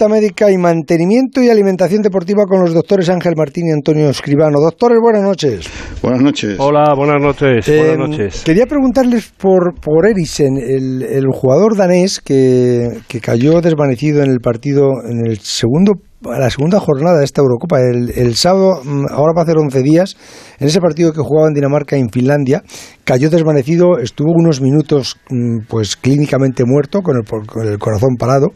[0.00, 4.58] consulta médica y mantenimiento y alimentación deportiva con los doctores Ángel Martín y Antonio Escribano.
[4.58, 5.68] Doctores, buenas noches.
[6.02, 6.56] Buenas noches.
[6.58, 7.68] Hola, buenas noches.
[7.68, 8.42] Eh, buenas noches.
[8.44, 14.40] Quería preguntarles por, por Eriksen, el, el jugador danés que, que cayó desvanecido en el
[14.40, 19.42] partido, en el segundo la segunda jornada de esta Eurocopa, el, sábado, mm, ahora va
[19.42, 20.16] a hacer 11 días,
[20.58, 22.62] en ese partido que jugaba en Dinamarca en Finlandia,
[23.04, 28.48] cayó desvanecido, estuvo unos minutos mm, pues clínicamente muerto, con el, con el corazón parado.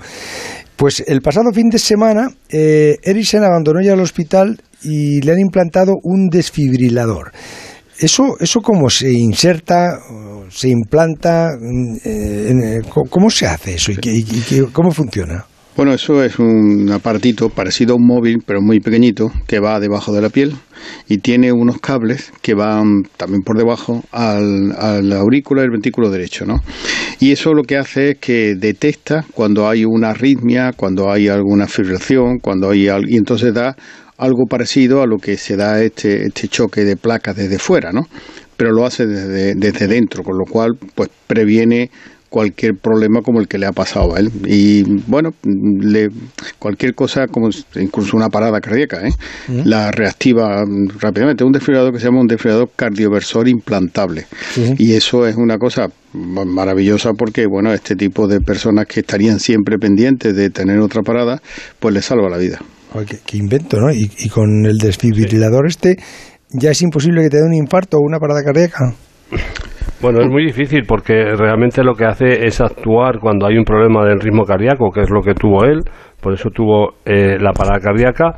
[0.76, 5.39] Pues el pasado fin de semana, eh, Eriksen abandonó ya el hospital y le han
[5.39, 7.32] implantado un desfibrilador.
[7.98, 10.00] ¿Eso, eso cómo se inserta,
[10.50, 11.53] se implanta?
[12.04, 15.46] Eh, ¿Cómo se hace eso y, y, y cómo funciona?
[15.76, 20.12] Bueno, eso es un aparatito parecido a un móvil, pero muy pequeñito, que va debajo
[20.12, 20.54] de la piel
[21.08, 26.10] y tiene unos cables que van también por debajo al, al aurícula y el ventículo
[26.10, 26.60] derecho, ¿no?
[27.18, 31.66] Y eso lo que hace es que detecta cuando hay una arritmia, cuando hay alguna
[31.66, 33.75] fibrilación, cuando hay y entonces da
[34.16, 38.03] algo parecido a lo que se da este, este choque de placas desde fuera, ¿no?
[38.56, 41.91] Pero lo hace desde, desde dentro, con lo cual pues previene
[42.35, 44.29] cualquier problema como el que le ha pasado a él.
[44.45, 46.09] Y bueno, le,
[46.59, 49.13] cualquier cosa, como incluso una parada cardíaca, ¿eh?
[49.47, 49.61] ¿Mm?
[49.65, 50.65] la reactiva
[50.99, 51.45] rápidamente.
[51.45, 54.27] Un desfibrilador que se llama un desfibrilador cardioversor implantable.
[54.51, 54.75] ¿Sí?
[54.79, 59.79] Y eso es una cosa maravillosa porque, bueno, este tipo de personas que estarían siempre
[59.79, 61.41] pendientes de tener otra parada,
[61.79, 62.59] pues le salva la vida.
[63.07, 63.93] Qué, qué invento, ¿no?
[63.93, 65.99] Y, y, con el desfibrilador este,
[66.51, 68.93] ¿ya es imposible que te dé un infarto o una parada cardíaca?
[70.05, 74.05] Bueno, es muy difícil porque realmente lo que hace es actuar cuando hay un problema
[74.05, 75.80] del ritmo cardíaco, que es lo que tuvo él,
[76.20, 78.34] por eso tuvo eh, la parada cardíaca,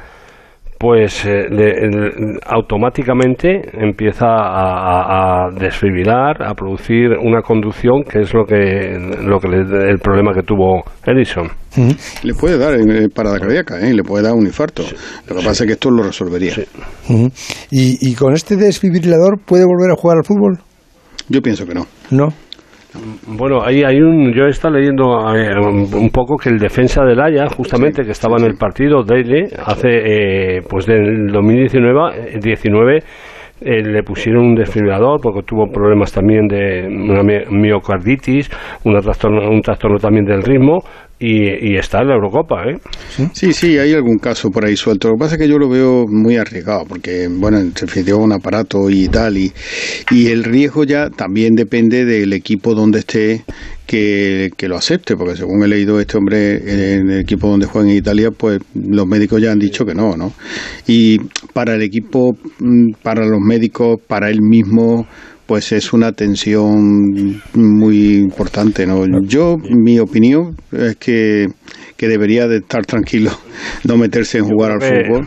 [0.78, 8.32] pues eh, le, el, automáticamente empieza a, a, desfibrilar, a producir una conducción que es
[8.32, 11.48] lo que, lo que le, el problema que tuvo Edison.
[12.22, 13.92] Le puede dar eh, parada cardíaca, ¿eh?
[13.92, 14.84] le puede dar un infarto.
[14.84, 14.94] Sí.
[15.28, 16.52] Lo que pasa es que esto lo resolvería.
[16.52, 16.64] Sí.
[17.72, 20.60] ¿Y, ¿Y con este desfibrilador puede volver a jugar al fútbol?
[21.28, 21.82] Yo pienso que no.
[22.10, 22.28] No.
[23.26, 24.32] Bueno, ahí hay un.
[24.32, 28.38] Yo está leyendo eh, un poco que el defensa del Haya, justamente sí, que estaba
[28.38, 33.02] sí, en el partido, Daily, hace eh, pues del 2019 19,
[33.60, 38.50] eh, le pusieron un desfibrilador porque tuvo problemas también de una miocarditis,
[38.84, 40.78] una trastorno, un trastorno también del ritmo.
[41.18, 42.76] Y, y, está en la Eurocopa, ¿eh?
[43.32, 45.08] Sí, sí, hay algún caso por ahí suelto.
[45.08, 48.34] Lo que pasa es que yo lo veo muy arriesgado, porque, bueno, en definitiva un
[48.34, 49.50] aparato y tal, y,
[50.10, 53.44] y el riesgo ya también depende del equipo donde esté
[53.86, 56.56] que, que, lo acepte, porque según he leído este hombre
[56.98, 60.18] en el equipo donde juega en Italia, pues los médicos ya han dicho que no,
[60.18, 60.34] ¿no?
[60.86, 61.18] Y
[61.54, 65.06] para el equipo, mm, para los médicos, para él mismo,
[65.46, 69.04] pues es una tensión muy importante, ¿no?
[69.22, 71.46] Yo, mi opinión es que,
[71.96, 73.30] que debería de estar tranquilo,
[73.86, 75.26] no meterse en jugar al fútbol,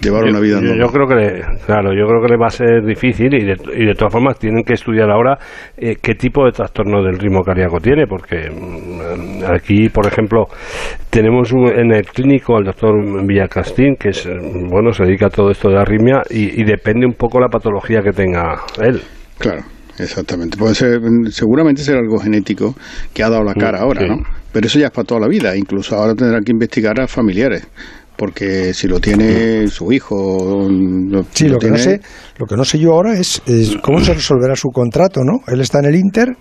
[0.00, 0.78] llevar yo, una vida normal.
[0.80, 3.56] Yo creo que, le, claro, yo creo que le va a ser difícil y de,
[3.76, 5.36] y de todas formas tienen que estudiar ahora
[5.76, 10.46] eh, qué tipo de trastorno del ritmo cardíaco tiene, porque mmm, aquí, por ejemplo,
[11.10, 12.94] tenemos un, en el clínico al doctor
[13.26, 14.28] Villacastín, que es,
[14.70, 18.02] bueno, se dedica a todo esto de arritmia y, y depende un poco la patología
[18.02, 19.00] que tenga él.
[19.38, 19.64] Claro,
[19.98, 20.56] exactamente.
[20.56, 21.00] Puede ser,
[21.30, 22.74] seguramente será algo genético
[23.12, 24.08] que ha dado la cara ahora, sí.
[24.08, 24.16] ¿no?
[24.52, 25.56] Pero eso ya es para toda la vida.
[25.56, 27.66] Incluso ahora tendrán que investigar a familiares.
[28.16, 30.68] Porque si lo tiene su hijo.
[30.68, 31.76] Lo, sí, lo, lo que tiene...
[31.76, 32.00] no sé,
[32.36, 35.38] lo que no sé yo ahora es, es cómo se resolverá su contrato, ¿no?
[35.46, 36.36] Él está en el Inter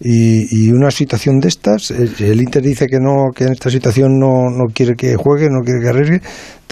[0.00, 4.18] y, y, una situación de estas, el Inter dice que no, que en esta situación
[4.18, 6.20] no, no quiere que juegue, no quiere que arriesgue,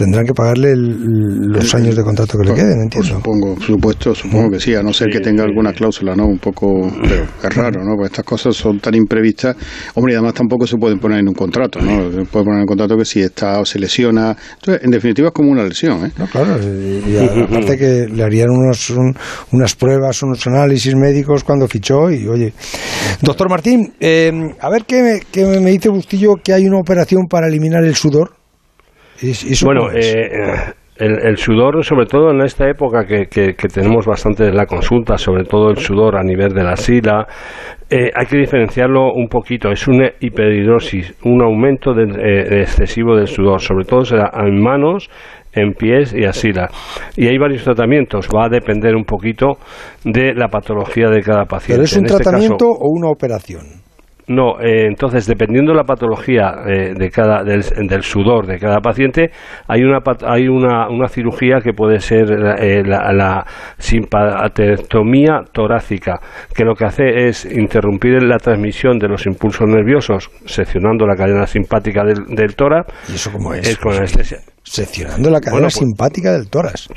[0.01, 3.17] tendrán que pagarle el, los años de contrato que le queden, entiendo.
[3.17, 6.27] supongo, por supuesto, supongo que sí, a no ser que tenga alguna cláusula, ¿no?
[6.27, 7.97] Un poco, pero es raro, ¿no?
[7.97, 9.55] Porque estas cosas son tan imprevistas.
[9.95, 12.11] Hombre, y además tampoco se pueden poner en un contrato, ¿no?
[12.11, 14.35] Se puede poner en un contrato que si está o se lesiona.
[14.55, 16.13] Entonces, en definitiva es como una lesión, ¿eh?
[16.17, 19.15] No, claro, y, y aparte que le harían unos, un,
[19.53, 22.55] unas pruebas, unos análisis médicos cuando fichó y, oye...
[23.21, 27.27] Doctor Martín, eh, a ver qué me, qué me dice Bustillo que hay una operación
[27.29, 28.40] para eliminar el sudor.
[29.23, 34.07] ¿Eso bueno, eh, el, el, sudor, sobre todo en esta época que, que, que, tenemos
[34.07, 37.27] bastante de la consulta, sobre todo el sudor a nivel de la sila,
[37.91, 39.71] eh, hay que diferenciarlo un poquito.
[39.71, 45.11] Es una hiperhidrosis, un aumento del, eh, excesivo del sudor, sobre todo será en manos,
[45.53, 46.69] en pies y asila.
[47.17, 49.59] Y hay varios tratamientos, va a depender un poquito
[50.05, 51.75] de la patología de cada paciente.
[51.75, 53.80] ¿Pero es un tratamiento caso, o una operación?
[54.31, 57.65] No, eh, entonces dependiendo de la patología eh, de cada del,
[58.05, 59.33] sudor de cada paciente,
[59.67, 63.45] hay una hay una, una cirugía que puede ser eh, la, la,
[63.77, 66.21] simpatectomía torácica,
[66.55, 71.49] que lo que hace es interrumpir la transmisión de los impulsos nerviosos, seccionando la cadena
[71.49, 72.87] simpática del, del tórax.
[73.09, 73.77] ¿Y eso cómo es?
[73.79, 74.39] con anestesia.
[74.63, 76.89] Seccionando la cadena pues simpática del tórax.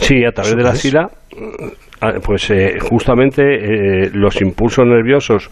[0.00, 1.08] Sí, a través de la sila
[2.24, 5.50] pues eh, justamente eh, los impulsos nerviosos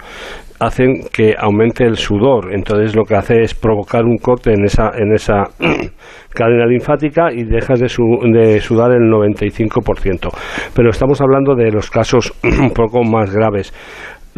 [0.60, 2.52] hacen que aumente el sudor.
[2.52, 5.44] Entonces lo que hace es provocar un corte en esa, en esa
[6.34, 7.88] cadena linfática y dejas de,
[8.32, 10.30] de sudar el 95%.
[10.74, 13.72] Pero estamos hablando de los casos un poco más graves.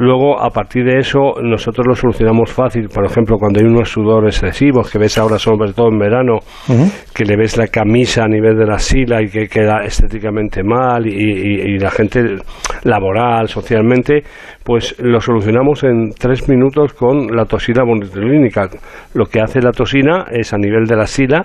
[0.01, 2.89] Luego, a partir de eso, nosotros lo solucionamos fácil.
[2.89, 6.39] Por ejemplo, cuando hay unos sudores excesivos, que ves ahora sobre todo en verano,
[7.13, 11.05] que le ves la camisa a nivel de la sila y que queda estéticamente mal
[11.05, 12.21] y, la gente
[12.85, 14.23] laboral, socialmente,
[14.63, 18.69] pues lo solucionamos en tres minutos con la toxina bonitolínica.
[19.15, 21.45] Lo que hace la toxina es a nivel de la sila,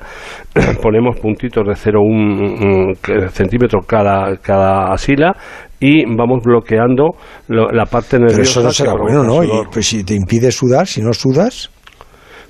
[0.82, 5.36] ponemos puntitos de 0,1 centímetro cada, cada sila
[5.84, 7.16] y vamos bloqueando
[7.50, 8.38] la parte nerviosa.
[8.38, 9.70] Pero eso no será bueno, ¿no?
[9.70, 11.70] pues si te impide sudar, si no sudas.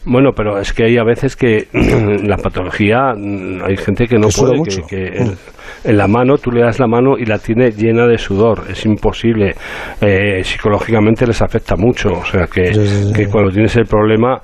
[0.05, 4.27] Bueno, pero es que hay a veces que la patología, mm, hay gente que no
[4.27, 5.87] puede, que, mm.
[5.89, 8.85] en, la mano tú le das la mano y la tiene llena de sudor, es
[8.85, 9.55] imposible.
[9.99, 12.71] Eh, psicológicamente les afecta mucho, o sea que,
[13.15, 14.41] que cuando tienes el problema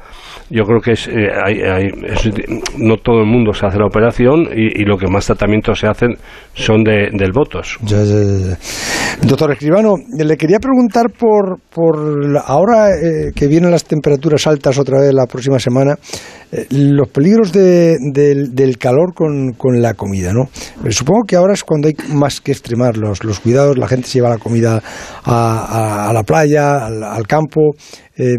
[0.49, 1.29] yo creo que es, eh,
[2.77, 6.15] no todo el mundo se hace la operación y, lo que más tratamientos se hacen
[6.53, 7.77] son de, del votos.
[9.21, 11.97] Doctor Escribano, le quería preguntar por, por
[12.45, 15.95] ahora eh, que vienen las temperaturas altas otra vez la próxima semana,
[16.53, 20.49] eh, los peligros de, del calor con, con, la comida, ¿no?
[20.89, 24.19] supongo que ahora es cuando hay más que extremar los, los cuidados, la gente se
[24.19, 24.81] lleva la comida
[25.25, 27.75] a, a, la playa, al, campo,
[28.17, 28.37] eh,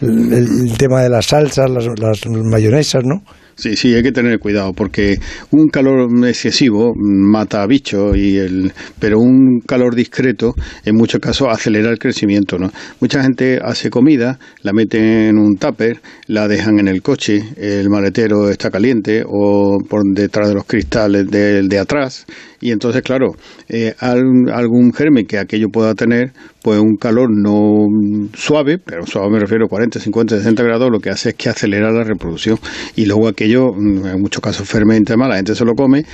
[0.00, 3.22] el, tema de las salsas, las mayonesas, ¿no?
[3.56, 5.18] Sí, sí, hay que tener cuidado porque
[5.52, 10.54] un calor excesivo mata a bichos y el, pero un calor discreto
[10.84, 12.72] en muchos casos acelera el crecimiento, ¿no?
[13.00, 17.88] Mucha gente hace comida, la mete en un tupper, la dejan en el coche, el
[17.90, 22.26] maletero está caliente o por detrás de los cristales de, de atrás
[22.64, 23.36] y entonces, claro,
[23.68, 26.32] eh, algún germen que aquello pueda tener,
[26.62, 27.84] pues un calor no
[28.32, 31.50] suave, pero suave me refiero a 40, 50, 60 grados, lo que hace es que
[31.50, 32.58] acelera la reproducción.
[32.96, 36.06] Y luego aquello, mm, en muchos casos fermenta mal, la gente se lo come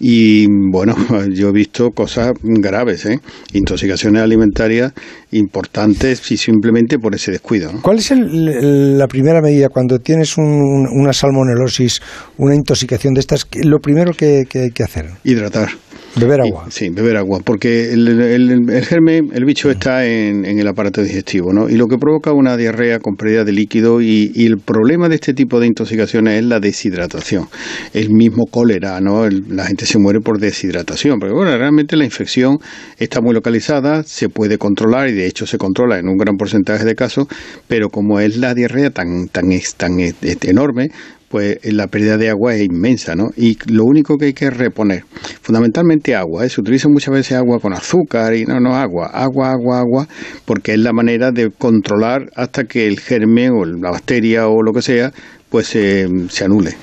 [0.00, 0.94] y bueno,
[1.32, 3.20] yo he visto cosas graves, ¿eh?
[3.52, 4.92] intoxicaciones alimentarias
[5.32, 7.70] importantes y simplemente por ese descuido.
[7.82, 12.00] ¿Cuál es la primera medida cuando tienes una salmonelosis,
[12.36, 13.46] una intoxicación de estas?
[13.64, 15.06] Lo primero que hay que hacer.
[15.24, 15.68] Hidratar.
[16.16, 16.66] Beber agua.
[16.70, 21.68] sí, beber agua, porque el, el, germen, el bicho está en, el aparato digestivo, ¿no?
[21.68, 25.34] Y lo que provoca una diarrea con pérdida de líquido y, el problema de este
[25.34, 27.48] tipo de intoxicaciones es la deshidratación.
[27.92, 29.28] El mismo cólera, ¿no?
[29.28, 32.58] la gente se muere por deshidratación, pero bueno, realmente la infección
[32.98, 36.84] está muy localizada, se puede controlar y de hecho se controla en un gran porcentaje
[36.84, 37.26] de casos,
[37.66, 40.90] pero como es la diarrea tan, tan, tan enorme,
[41.28, 43.28] pues la pérdida de agua es inmensa, ¿no?
[43.36, 45.04] Y lo único que hay que reponer,
[45.42, 46.48] fundamentalmente agua, ¿eh?
[46.48, 50.08] se utiliza muchas veces agua con azúcar y no, no, agua, agua, agua, agua,
[50.44, 54.72] porque es la manera de controlar hasta que el germen o la bacteria o lo
[54.72, 55.12] que sea
[55.48, 56.74] pues se anule.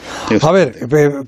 [0.42, 0.74] A ver,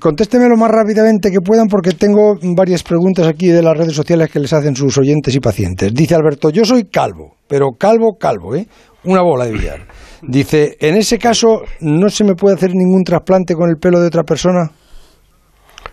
[0.00, 4.30] contésteme lo más rápidamente que puedan porque tengo varias preguntas aquí de las redes sociales
[4.30, 5.94] que les hacen sus oyentes y pacientes.
[5.94, 8.66] Dice Alberto, yo soy calvo, pero calvo, calvo, ¿eh?
[9.08, 9.80] Una bola de billar.
[10.20, 14.08] Dice, en ese caso, ¿no se me puede hacer ningún trasplante con el pelo de
[14.08, 14.70] otra persona?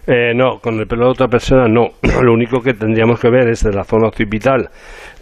[0.06, 1.92] Eh, no, con el pelo de otra persona no.
[2.22, 4.70] Lo único que tendríamos que ver es de la zona occipital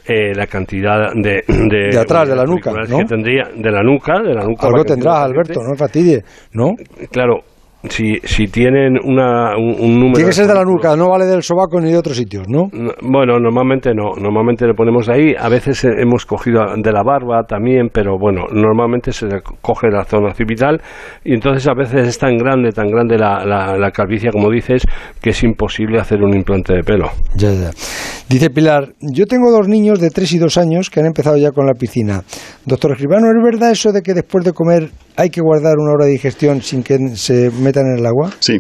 [0.08, 2.98] eh, la cantidad de, de, atrás de la nuca, ¿no?
[2.98, 4.68] que tendría de la nuca, de la nuca.
[4.68, 6.72] Algo tendrás, Alberto, no fastidie, ¿no?
[7.12, 7.42] Claro,
[7.90, 10.14] si, si tienen una, un, número...
[10.14, 12.70] Tiene que ser de la nuca, no vale del sobaco ni de otros sitios, ¿no?
[13.02, 17.90] Bueno, normalmente no, normalmente le ponemos ahí, a veces hemos cogido de la barba también,
[17.92, 19.28] pero bueno, normalmente se
[19.62, 20.82] coge la zona occipital
[21.24, 24.86] y entonces a veces es tan grande, tan grande la, la, la calvicie, como dices,
[25.22, 27.10] que es imposible hacer un implante de pelo.
[27.36, 27.72] Ya, ya.
[28.30, 31.52] Dice Pilar, yo tengo dos niños de 3 y 2 años que han empezado ya
[31.52, 32.24] con la piscina.
[32.66, 36.06] Doctor Escribano, ¿es verdad eso de que después de comer hay que guardar una hora
[36.06, 38.32] de digestión sin que se metan en el agua?
[38.40, 38.60] Sí,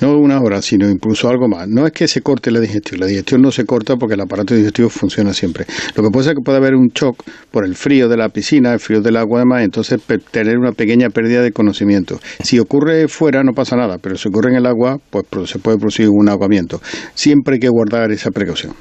[0.00, 1.68] no una hora, sino incluso algo más.
[1.68, 4.54] No es que se corte la digestión, la digestión no se corta porque el aparato
[4.54, 5.66] digestivo funciona siempre.
[5.94, 8.72] Lo que pasa es que puede haber un shock por el frío de la piscina,
[8.72, 12.18] el frío del agua además, entonces tener una pequeña pérdida de conocimiento.
[12.42, 15.78] Si ocurre fuera no pasa nada, pero si ocurre en el agua, pues se puede
[15.78, 16.80] producir un aguamiento.
[17.14, 18.74] Siempre hay que guardar esa precaución.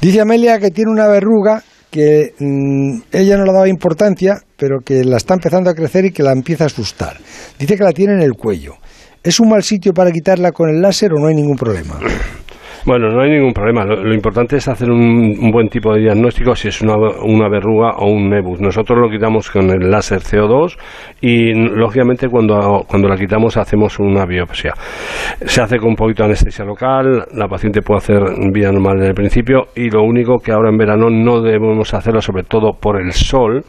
[0.00, 1.62] Dice Amelia que tiene una verruga
[1.96, 6.12] que mm, ella no le daba importancia, pero que la está empezando a crecer y
[6.12, 7.16] que la empieza a asustar.
[7.58, 8.74] Dice que la tiene en el cuello.
[9.22, 11.98] ¿Es un mal sitio para quitarla con el láser o no hay ningún problema?
[12.86, 13.84] Bueno, no hay ningún problema.
[13.84, 18.08] Lo, importante es hacer un, buen tipo de diagnóstico si es una, una, verruga o
[18.08, 18.60] un nebus.
[18.60, 20.76] Nosotros lo quitamos con el láser CO2
[21.20, 24.72] y, lógicamente, cuando, cuando la quitamos hacemos una biopsia.
[25.44, 29.08] Se hace con un poquito de anestesia local, la paciente puede hacer vida normal desde
[29.08, 33.00] el principio y lo único que ahora en verano no debemos hacerlo, sobre todo por
[33.00, 33.64] el sol,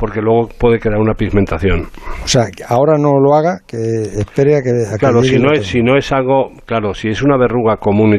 [0.00, 1.88] porque luego puede crear una pigmentación.
[2.24, 4.70] O sea, ahora no lo haga, que espere a que...
[4.98, 8.18] claro, si no, es, si no es algo, claro, si es una verruga común y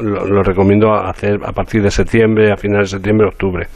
[0.00, 3.66] lo, recomiendo hacer a partir de septiembre, a finales de septiembre, octubre.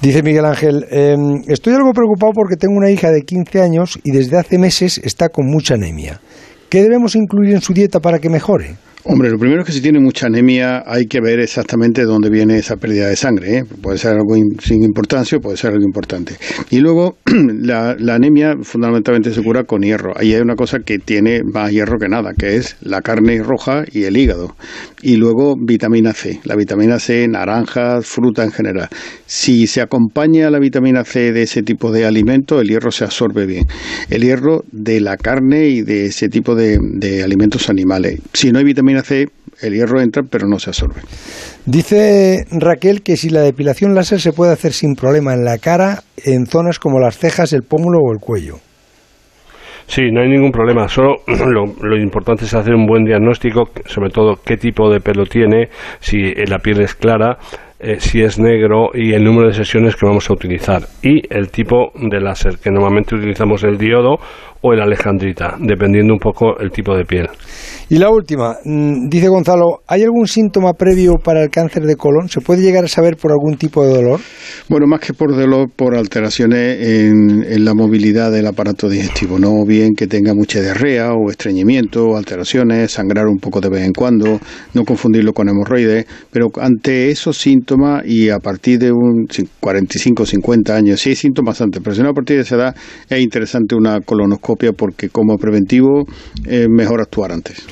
[0.00, 4.10] Dice Miguel Ángel, em, estoy algo preocupado porque tengo una hija de 15 años y
[4.10, 6.20] desde hace meses está con mucha anemia.
[6.68, 8.76] ¿Qué debemos incluir en su dieta para que mejore?
[9.04, 12.58] Hombre, lo primero es que si tiene mucha anemia hay que ver exactamente dónde viene
[12.58, 13.56] esa pérdida de sangre.
[13.56, 13.64] ¿eh?
[13.80, 16.36] Puede ser algo sin importancia o puede ser algo importante.
[16.68, 20.12] Y luego, la, anemia fundamentalmente se cura con hierro.
[20.16, 23.84] Ahí hay una cosa que tiene más hierro que nada, que es la carne roja
[23.90, 24.54] y el hígado.
[25.00, 26.40] Y luego vitamina C.
[26.44, 28.90] La vitamina C, naranjas, fruta en general.
[29.24, 33.46] Si se acompaña la vitamina C de ese tipo de alimento, el hierro se absorbe
[33.46, 33.64] bien.
[34.10, 36.78] El hierro de la carne y de ese tipo de,
[37.24, 38.20] alimentos animales.
[38.34, 39.28] Si no hay vitamina C,
[39.62, 41.00] el hierro entra pero no se absorbe.
[41.66, 46.02] Dice Raquel que si la depilación láser se puede hacer sin problema en la cara,
[46.24, 48.56] en zonas como las cejas, el pómulo o el cuello.
[49.86, 50.86] Sí, no hay ningún problema.
[50.86, 55.68] Solo lo, importante es hacer un buen diagnóstico, sobre todo qué tipo de pelo tiene,
[55.98, 57.38] si la piel es clara,
[57.80, 61.50] eh, si es negro y el número de sesiones que vamos a utilizar y el
[61.50, 64.18] tipo de láser, que normalmente utilizamos el diodo
[64.60, 67.28] o el alejandrita, dependiendo un poco el tipo de piel.
[67.92, 72.28] Y la última, mm, dice Gonzalo, ¿hay algún síntoma previo para el cáncer de colon?
[72.28, 74.20] ¿Se puede llegar a saber por algún tipo de dolor?
[74.68, 79.94] Bueno, más que por dolor, por alteraciones en, la movilidad del aparato digestivo, no bien
[79.96, 84.38] que tenga mucha diarrea o estreñimiento, alteraciones, sangrar un poco de vez en cuando,
[84.72, 89.26] no confundirlo con hemorroides, pero ante esos síntomas y a partir de un
[89.58, 92.76] 45 50 años, sí hay síntomas antes, pero si no a partir de esa edad
[93.08, 96.04] es interesante una colonoscopia porque como preventivo
[96.46, 97.66] es mejor actuar antes.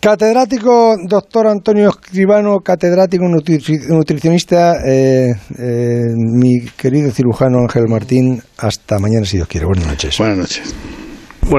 [0.00, 9.26] Catedrático, doctor Antonio Escribano, catedrático nutricionista, eh, eh, mi querido cirujano Ángel Martín, hasta mañana
[9.26, 9.66] si Dios quiere.
[9.66, 10.16] Buenas noches.
[10.16, 10.74] Buenas noches.